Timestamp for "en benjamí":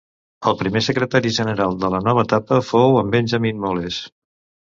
3.03-3.55